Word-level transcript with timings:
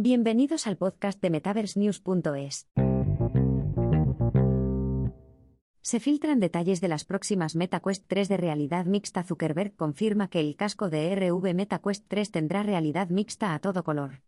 Bienvenidos 0.00 0.68
al 0.68 0.76
podcast 0.76 1.20
de 1.20 1.28
MetaverseNews.es. 1.28 2.68
Se 5.80 5.98
filtran 5.98 6.38
detalles 6.38 6.80
de 6.80 6.86
las 6.86 7.04
próximas 7.04 7.56
MetaQuest 7.56 8.04
3 8.06 8.28
de 8.28 8.36
realidad 8.36 8.86
mixta. 8.86 9.24
Zuckerberg 9.24 9.74
confirma 9.74 10.30
que 10.30 10.38
el 10.38 10.54
casco 10.54 10.88
de 10.88 11.12
RV 11.16 11.52
MetaQuest 11.52 12.04
3 12.06 12.30
tendrá 12.30 12.62
realidad 12.62 13.08
mixta 13.08 13.54
a 13.54 13.58
todo 13.58 13.82
color. 13.82 14.22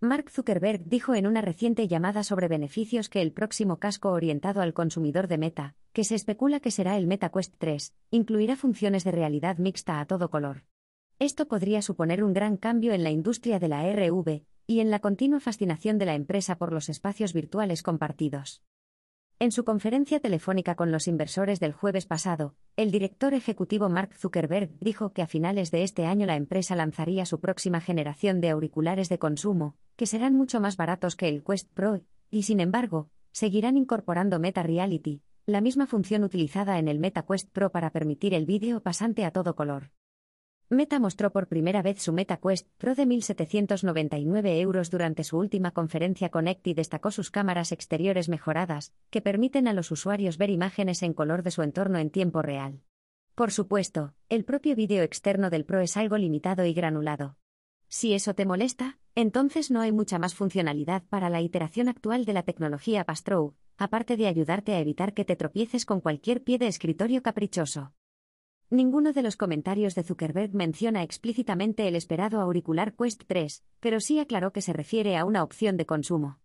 Mark 0.00 0.32
Zuckerberg 0.32 0.82
dijo 0.86 1.14
en 1.14 1.28
una 1.28 1.42
reciente 1.42 1.86
llamada 1.86 2.24
sobre 2.24 2.48
beneficios 2.48 3.08
que 3.08 3.22
el 3.22 3.30
próximo 3.30 3.78
casco 3.78 4.10
orientado 4.10 4.62
al 4.62 4.74
consumidor 4.74 5.28
de 5.28 5.38
Meta, 5.38 5.76
que 5.92 6.02
se 6.02 6.16
especula 6.16 6.58
que 6.58 6.72
será 6.72 6.96
el 6.96 7.06
MetaQuest 7.06 7.54
3, 7.58 7.94
incluirá 8.10 8.56
funciones 8.56 9.04
de 9.04 9.12
realidad 9.12 9.58
mixta 9.58 10.00
a 10.00 10.06
todo 10.06 10.28
color. 10.28 10.64
Esto 11.20 11.46
podría 11.46 11.82
suponer 11.82 12.24
un 12.24 12.32
gran 12.32 12.56
cambio 12.56 12.92
en 12.92 13.04
la 13.04 13.10
industria 13.10 13.60
de 13.60 13.68
la 13.68 13.88
RV 13.92 14.42
y 14.70 14.80
en 14.80 14.90
la 14.90 14.98
continua 14.98 15.40
fascinación 15.40 15.96
de 15.96 16.04
la 16.04 16.14
empresa 16.14 16.58
por 16.58 16.74
los 16.74 16.90
espacios 16.90 17.32
virtuales 17.32 17.82
compartidos. 17.82 18.62
En 19.38 19.50
su 19.50 19.64
conferencia 19.64 20.20
telefónica 20.20 20.74
con 20.74 20.92
los 20.92 21.08
inversores 21.08 21.58
del 21.58 21.72
jueves 21.72 22.04
pasado, 22.04 22.54
el 22.76 22.90
director 22.90 23.32
ejecutivo 23.32 23.88
Mark 23.88 24.12
Zuckerberg 24.14 24.70
dijo 24.78 25.14
que 25.14 25.22
a 25.22 25.26
finales 25.26 25.70
de 25.70 25.84
este 25.84 26.04
año 26.04 26.26
la 26.26 26.36
empresa 26.36 26.76
lanzaría 26.76 27.24
su 27.24 27.40
próxima 27.40 27.80
generación 27.80 28.42
de 28.42 28.50
auriculares 28.50 29.08
de 29.08 29.18
consumo, 29.18 29.74
que 29.96 30.04
serán 30.04 30.34
mucho 30.34 30.60
más 30.60 30.76
baratos 30.76 31.16
que 31.16 31.28
el 31.28 31.42
Quest 31.42 31.72
Pro, 31.72 32.02
y 32.30 32.42
sin 32.42 32.60
embargo, 32.60 33.08
seguirán 33.32 33.78
incorporando 33.78 34.38
Meta 34.38 34.62
Reality, 34.62 35.22
la 35.46 35.62
misma 35.62 35.86
función 35.86 36.24
utilizada 36.24 36.78
en 36.78 36.88
el 36.88 36.98
Meta 36.98 37.24
Quest 37.24 37.48
Pro 37.50 37.72
para 37.72 37.90
permitir 37.90 38.34
el 38.34 38.44
vídeo 38.44 38.82
pasante 38.82 39.24
a 39.24 39.30
todo 39.30 39.56
color. 39.56 39.92
Meta 40.70 41.00
mostró 41.00 41.32
por 41.32 41.46
primera 41.46 41.80
vez 41.80 42.02
su 42.02 42.12
Meta 42.12 42.36
Quest 42.36 42.68
Pro 42.76 42.94
de 42.94 43.06
1.799 43.06 44.60
euros 44.60 44.90
durante 44.90 45.24
su 45.24 45.38
última 45.38 45.70
conferencia 45.70 46.28
Connect 46.28 46.66
y 46.66 46.74
destacó 46.74 47.10
sus 47.10 47.30
cámaras 47.30 47.72
exteriores 47.72 48.28
mejoradas, 48.28 48.92
que 49.08 49.22
permiten 49.22 49.66
a 49.66 49.72
los 49.72 49.90
usuarios 49.90 50.36
ver 50.36 50.50
imágenes 50.50 51.02
en 51.02 51.14
color 51.14 51.42
de 51.42 51.52
su 51.52 51.62
entorno 51.62 51.98
en 51.98 52.10
tiempo 52.10 52.42
real. 52.42 52.82
Por 53.34 53.50
supuesto, 53.50 54.12
el 54.28 54.44
propio 54.44 54.76
vídeo 54.76 55.02
externo 55.02 55.48
del 55.48 55.64
Pro 55.64 55.80
es 55.80 55.96
algo 55.96 56.18
limitado 56.18 56.66
y 56.66 56.74
granulado. 56.74 57.38
Si 57.88 58.12
eso 58.12 58.34
te 58.34 58.44
molesta, 58.44 58.98
entonces 59.14 59.70
no 59.70 59.80
hay 59.80 59.92
mucha 59.92 60.18
más 60.18 60.34
funcionalidad 60.34 61.02
para 61.08 61.30
la 61.30 61.40
iteración 61.40 61.88
actual 61.88 62.26
de 62.26 62.34
la 62.34 62.42
tecnología 62.42 63.04
Pastrow, 63.04 63.54
aparte 63.78 64.18
de 64.18 64.26
ayudarte 64.26 64.74
a 64.74 64.80
evitar 64.80 65.14
que 65.14 65.24
te 65.24 65.34
tropieces 65.34 65.86
con 65.86 66.02
cualquier 66.02 66.44
pie 66.44 66.58
de 66.58 66.66
escritorio 66.66 67.22
caprichoso. 67.22 67.94
Ninguno 68.70 69.14
de 69.14 69.22
los 69.22 69.38
comentarios 69.38 69.94
de 69.94 70.02
Zuckerberg 70.02 70.54
menciona 70.54 71.02
explícitamente 71.02 71.88
el 71.88 71.96
esperado 71.96 72.38
auricular 72.42 72.92
Quest 72.92 73.22
3, 73.26 73.64
pero 73.80 73.98
sí 73.98 74.18
aclaró 74.18 74.52
que 74.52 74.60
se 74.60 74.74
refiere 74.74 75.16
a 75.16 75.24
una 75.24 75.42
opción 75.42 75.78
de 75.78 75.86
consumo. 75.86 76.38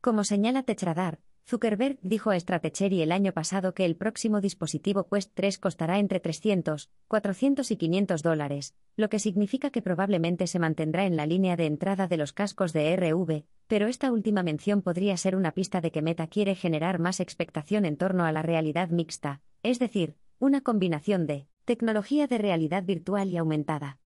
Como 0.00 0.24
señala 0.24 0.64
Techradar, 0.64 1.20
Zuckerberg 1.46 2.00
dijo 2.02 2.32
a 2.32 2.40
Stratechery 2.40 3.00
el 3.00 3.12
año 3.12 3.32
pasado 3.32 3.74
que 3.74 3.84
el 3.84 3.94
próximo 3.94 4.40
dispositivo 4.40 5.06
Quest 5.08 5.30
3 5.34 5.58
costará 5.58 6.00
entre 6.00 6.18
300, 6.18 6.90
400 7.06 7.70
y 7.70 7.76
500 7.76 8.22
dólares, 8.24 8.74
lo 8.96 9.08
que 9.08 9.20
significa 9.20 9.70
que 9.70 9.80
probablemente 9.80 10.48
se 10.48 10.58
mantendrá 10.58 11.06
en 11.06 11.16
la 11.16 11.26
línea 11.26 11.54
de 11.54 11.66
entrada 11.66 12.08
de 12.08 12.16
los 12.16 12.32
cascos 12.32 12.72
de 12.72 12.96
RV, 12.96 13.44
pero 13.68 13.86
esta 13.86 14.10
última 14.10 14.42
mención 14.42 14.82
podría 14.82 15.16
ser 15.16 15.36
una 15.36 15.52
pista 15.52 15.80
de 15.80 15.92
que 15.92 16.02
Meta 16.02 16.26
quiere 16.26 16.56
generar 16.56 16.98
más 16.98 17.20
expectación 17.20 17.84
en 17.84 17.96
torno 17.96 18.24
a 18.24 18.32
la 18.32 18.42
realidad 18.42 18.88
mixta, 18.88 19.42
es 19.62 19.78
decir, 19.78 20.16
una 20.40 20.60
combinación 20.60 21.28
de 21.28 21.46
Tecnología 21.68 22.26
de 22.26 22.38
realidad 22.38 22.82
virtual 22.82 23.28
y 23.28 23.36
aumentada. 23.36 23.98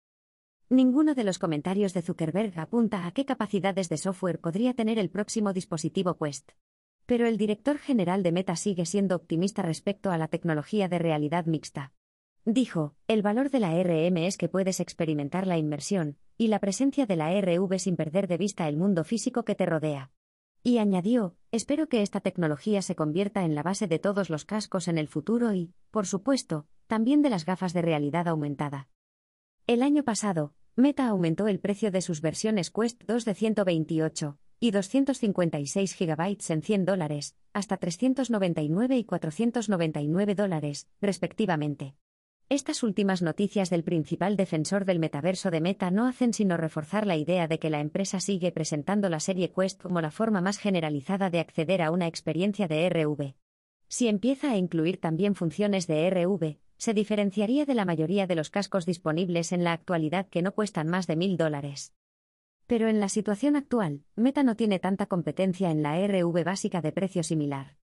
Ninguno 0.71 1.15
de 1.15 1.25
los 1.25 1.39
comentarios 1.39 1.93
de 1.93 2.01
Zuckerberg 2.01 2.59
apunta 2.59 3.07
a 3.07 3.13
qué 3.13 3.27
capacidades 3.27 3.91
de 3.91 3.99
software 3.99 4.41
podría 4.41 4.73
tener 4.73 4.99
el 4.99 5.11
próximo 5.11 5.53
dispositivo 5.53 6.17
Quest. 6.17 6.53
Pero 7.05 7.27
el 7.27 7.37
director 7.37 7.77
general 7.77 8.23
de 8.23 8.33
Meta 8.33 8.57
sigue 8.57 8.87
siendo 8.87 9.15
optimista 9.15 9.61
respecto 9.61 10.11
a 10.11 10.17
la 10.17 10.29
tecnología 10.29 10.89
de 10.89 11.01
realidad 11.01 11.45
mixta. 11.45 11.93
Dijo, 12.47 12.95
el 13.09 13.21
valor 13.21 13.51
de 13.51 13.61
la 13.61 13.75
RM 13.75 14.17
es 14.27 14.39
que 14.39 14.49
puedes 14.49 14.81
experimentar 14.81 15.47
la 15.47 15.59
inmersión 15.59 16.17
y 16.39 16.49
la 16.49 16.61
presencia 16.61 17.05
de 17.05 17.17
la 17.17 17.39
RV 17.39 17.79
sin 17.79 17.95
perder 17.95 18.27
de 18.27 18.39
vista 18.39 18.69
el 18.69 18.79
mundo 18.79 19.05
físico 19.05 19.45
que 19.45 19.55
te 19.55 19.67
rodea. 19.67 20.11
Y 20.63 20.79
añadió, 20.79 21.37
espero 21.53 21.91
que 21.91 22.01
esta 22.01 22.21
tecnología 22.21 22.81
se 22.81 22.95
convierta 22.95 23.45
en 23.45 23.55
la 23.55 23.63
base 23.63 23.87
de 23.87 23.99
todos 23.99 24.31
los 24.31 24.47
cascos 24.47 24.89
en 24.89 24.97
el 24.97 25.09
futuro 25.09 25.53
y, 25.53 25.75
por 25.91 26.07
supuesto, 26.07 26.67
también 26.91 27.23
de 27.23 27.31
las 27.31 27.47
gafas 27.47 27.73
de 27.73 27.83
realidad 27.83 28.27
aumentada. 28.27 28.89
El 29.69 29.85
año 29.85 30.03
pasado, 30.03 30.55
Meta 30.75 31.07
aumentó 31.07 31.47
el 31.47 31.61
precio 31.61 31.93
de 31.93 32.01
sus 32.01 32.21
versiones 32.21 32.73
Quest 32.73 33.05
2 33.07 33.25
de 33.25 33.35
128 33.35 34.39
y 34.59 34.73
256 34.73 35.97
GB 35.97 36.37
en 36.49 36.63
100 36.63 36.85
dólares, 36.85 37.37
hasta 37.53 37.77
399 37.77 38.97
y 38.97 39.05
499 39.05 40.35
dólares, 40.35 40.89
respectivamente. 41.01 41.95
Estas 42.49 42.83
últimas 42.83 43.23
noticias 43.23 43.71
del 43.71 43.85
principal 43.85 44.37
defensor 44.37 44.85
del 44.85 44.99
metaverso 44.99 45.53
de 45.53 45.61
Meta 45.61 45.93
no 45.93 46.09
hacen 46.09 46.33
sino 46.33 46.57
reforzar 46.57 47.07
la 47.07 47.17
idea 47.17 47.47
de 47.47 47.61
que 47.61 47.71
la 47.71 47.79
empresa 47.79 48.19
sigue 48.19 48.51
presentando 48.51 49.09
la 49.09 49.21
serie 49.21 49.53
Quest 49.53 49.81
como 49.81 50.01
la 50.01 50.11
forma 50.11 50.41
más 50.41 50.59
generalizada 50.59 51.31
de 51.31 51.39
acceder 51.39 51.83
a 51.83 51.93
una 51.93 52.09
experiencia 52.09 52.67
de 52.67 52.89
RV. 52.89 53.37
Si 53.87 54.09
empieza 54.09 54.51
a 54.51 54.57
incluir 54.57 55.01
también 55.01 55.37
funciones 55.37 55.87
de 55.87 56.11
RV, 56.11 56.59
se 56.81 56.95
diferenciaría 56.95 57.67
de 57.67 57.75
la 57.75 57.85
mayoría 57.85 58.27
de 58.27 58.35
los 58.35 58.49
cascos 58.49 58.87
disponibles 58.87 59.53
en 59.53 59.65
la 59.65 59.75
actualidad 59.75 60.29
que 60.29 60.41
no 60.41 60.53
cuestan 60.53 60.89
más 60.89 61.07
de 61.07 61.15
mil 61.15 61.37
dólares. 61.37 61.93
Pero 62.67 62.89
en 62.89 63.01
la 63.01 63.11
situación 63.11 63.55
actual, 63.55 64.03
Meta 64.17 64.43
no 64.43 64.57
tiene 64.57 64.79
tanta 64.79 65.05
competencia 65.05 65.71
en 65.71 65.83
la 65.83 65.99
RV 66.07 66.43
básica 66.43 66.81
de 66.81 66.91
precio 66.91 67.23
similar. 67.23 67.77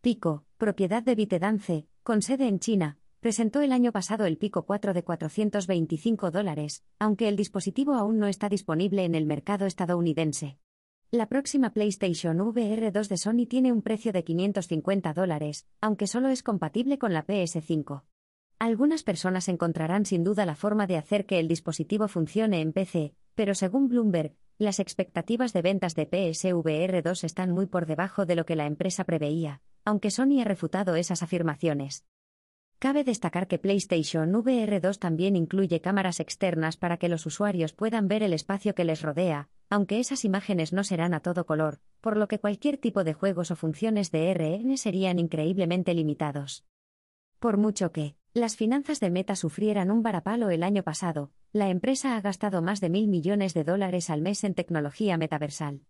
Pico, 0.00 0.44
propiedad 0.56 1.02
de 1.02 1.16
Bitedance, 1.16 1.88
con 2.04 2.22
sede 2.22 2.46
en 2.46 2.60
China, 2.60 2.98
presentó 3.18 3.60
el 3.60 3.72
año 3.72 3.90
pasado 3.90 4.24
el 4.24 4.38
Pico 4.38 4.64
4 4.64 4.94
de 4.94 5.02
425 5.02 6.30
dólares, 6.30 6.84
aunque 7.00 7.26
el 7.26 7.34
dispositivo 7.34 7.94
aún 7.94 8.20
no 8.20 8.28
está 8.28 8.48
disponible 8.48 9.04
en 9.04 9.16
el 9.16 9.26
mercado 9.26 9.66
estadounidense. 9.66 10.58
La 11.10 11.28
próxima 11.28 11.70
PlayStation 11.70 12.40
VR 12.40 12.92
2 12.92 13.08
de 13.08 13.16
Sony 13.16 13.46
tiene 13.48 13.72
un 13.72 13.82
precio 13.82 14.12
de 14.12 14.22
550 14.22 15.12
dólares, 15.12 15.66
aunque 15.80 16.06
solo 16.06 16.28
es 16.28 16.44
compatible 16.44 16.98
con 16.98 17.12
la 17.12 17.26
PS5. 17.26 18.04
Algunas 18.58 19.02
personas 19.02 19.48
encontrarán 19.48 20.06
sin 20.06 20.24
duda 20.24 20.46
la 20.46 20.54
forma 20.54 20.86
de 20.86 20.96
hacer 20.96 21.26
que 21.26 21.38
el 21.38 21.48
dispositivo 21.48 22.08
funcione 22.08 22.60
en 22.60 22.72
PC, 22.72 23.14
pero 23.34 23.54
según 23.54 23.88
Bloomberg, 23.88 24.34
las 24.58 24.78
expectativas 24.78 25.52
de 25.52 25.62
ventas 25.62 25.94
de 25.94 26.06
PSVR 26.06 27.02
2 27.02 27.24
están 27.24 27.50
muy 27.50 27.66
por 27.66 27.86
debajo 27.86 28.24
de 28.26 28.36
lo 28.36 28.46
que 28.46 28.56
la 28.56 28.66
empresa 28.66 29.04
preveía, 29.04 29.60
aunque 29.84 30.10
Sony 30.10 30.40
ha 30.40 30.44
refutado 30.44 30.94
esas 30.94 31.22
afirmaciones. 31.22 32.04
Cabe 32.78 33.02
destacar 33.02 33.48
que 33.48 33.58
PlayStation 33.58 34.34
VR 34.34 34.80
2 34.80 34.98
también 34.98 35.36
incluye 35.36 35.80
cámaras 35.80 36.20
externas 36.20 36.76
para 36.76 36.98
que 36.98 37.08
los 37.08 37.26
usuarios 37.26 37.72
puedan 37.72 38.08
ver 38.08 38.22
el 38.22 38.32
espacio 38.32 38.74
que 38.74 38.84
les 38.84 39.02
rodea, 39.02 39.48
aunque 39.70 39.98
esas 39.98 40.24
imágenes 40.24 40.72
no 40.72 40.84
serán 40.84 41.14
a 41.14 41.20
todo 41.20 41.46
color, 41.46 41.80
por 42.00 42.16
lo 42.16 42.28
que 42.28 42.38
cualquier 42.38 42.76
tipo 42.76 43.02
de 43.02 43.14
juegos 43.14 43.50
o 43.50 43.56
funciones 43.56 44.10
de 44.10 44.32
RN 44.32 44.76
serían 44.76 45.18
increíblemente 45.18 45.94
limitados. 45.94 46.64
Por 47.44 47.58
mucho 47.58 47.92
que, 47.92 48.16
las 48.32 48.56
finanzas 48.56 49.00
de 49.00 49.10
Meta 49.10 49.36
sufrieran 49.36 49.90
un 49.90 50.02
varapalo 50.02 50.48
el 50.48 50.62
año 50.62 50.82
pasado, 50.82 51.30
la 51.52 51.68
empresa 51.68 52.16
ha 52.16 52.20
gastado 52.22 52.62
más 52.62 52.80
de 52.80 52.88
mil 52.88 53.06
millones 53.06 53.52
de 53.52 53.64
dólares 53.64 54.08
al 54.08 54.22
mes 54.22 54.44
en 54.44 54.54
tecnología 54.54 55.18
metaversal. 55.18 55.82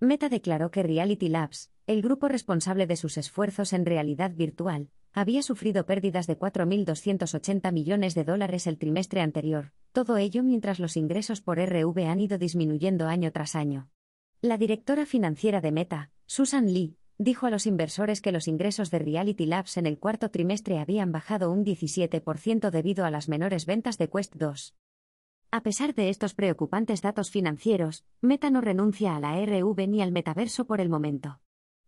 Meta 0.00 0.28
declaró 0.28 0.72
que 0.72 0.82
Reality 0.82 1.28
Labs, 1.28 1.70
el 1.86 2.02
grupo 2.02 2.26
responsable 2.26 2.88
de 2.88 2.96
sus 2.96 3.18
esfuerzos 3.18 3.72
en 3.72 3.86
realidad 3.86 4.32
virtual, 4.34 4.90
había 5.12 5.44
sufrido 5.44 5.86
pérdidas 5.86 6.26
de 6.26 6.36
4.280 6.40 7.70
millones 7.70 8.16
de 8.16 8.24
dólares 8.24 8.66
el 8.66 8.76
trimestre 8.76 9.20
anterior, 9.20 9.70
todo 9.92 10.16
ello 10.16 10.42
mientras 10.42 10.80
los 10.80 10.96
ingresos 10.96 11.40
por 11.40 11.60
RV 11.60 12.04
han 12.08 12.18
ido 12.18 12.36
disminuyendo 12.36 13.06
año 13.06 13.30
tras 13.30 13.54
año. 13.54 13.88
La 14.40 14.58
directora 14.58 15.06
financiera 15.06 15.60
de 15.60 15.70
Meta, 15.70 16.10
Susan 16.26 16.74
Lee, 16.74 16.96
dijo 17.18 17.46
a 17.46 17.50
los 17.50 17.66
inversores 17.66 18.20
que 18.20 18.32
los 18.32 18.48
ingresos 18.48 18.90
de 18.90 18.98
Reality 18.98 19.46
Labs 19.46 19.76
en 19.76 19.86
el 19.86 19.98
cuarto 19.98 20.30
trimestre 20.30 20.78
habían 20.78 21.12
bajado 21.12 21.50
un 21.50 21.64
17% 21.64 22.70
debido 22.70 23.04
a 23.04 23.10
las 23.10 23.28
menores 23.28 23.66
ventas 23.66 23.98
de 23.98 24.08
Quest 24.08 24.34
2. 24.36 24.74
A 25.50 25.62
pesar 25.62 25.94
de 25.94 26.08
estos 26.08 26.34
preocupantes 26.34 27.02
datos 27.02 27.30
financieros, 27.30 28.04
Meta 28.20 28.50
no 28.50 28.60
renuncia 28.60 29.16
a 29.16 29.20
la 29.20 29.40
RV 29.40 29.88
ni 29.88 30.02
al 30.02 30.12
metaverso 30.12 30.66
por 30.66 30.80
el 30.80 30.88
momento. 30.88 31.40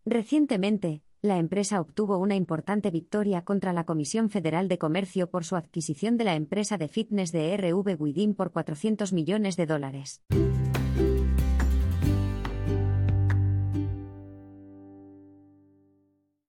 Recientemente, 0.04 1.02
la 1.20 1.38
empresa 1.38 1.80
obtuvo 1.80 2.16
una 2.18 2.36
importante 2.36 2.90
victoria 2.90 3.42
contra 3.42 3.72
la 3.72 3.84
Comisión 3.84 4.30
Federal 4.30 4.68
de 4.68 4.78
Comercio 4.78 5.28
por 5.28 5.44
su 5.44 5.56
adquisición 5.56 6.16
de 6.16 6.24
la 6.24 6.36
empresa 6.36 6.78
de 6.78 6.88
fitness 6.88 7.32
de 7.32 7.56
RV 7.56 8.00
Within 8.00 8.34
por 8.34 8.52
400 8.52 9.12
millones 9.12 9.56
de 9.56 9.66
dólares. 9.66 10.22